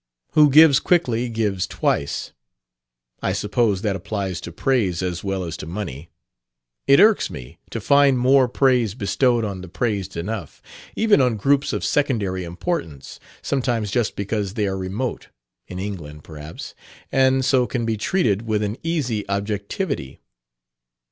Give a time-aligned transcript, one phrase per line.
[0.31, 2.31] Who gives quickly gives twice;
[3.21, 6.09] I suppose that applies to praise as well as to money.
[6.87, 10.59] It irks me to find more praise bestowed on the praised enough,
[10.95, 15.27] even on groups of secondary importance, sometimes just because they are remote
[15.67, 16.73] (in England, perhaps),
[17.11, 20.19] and so can be treated with an easy objectivity.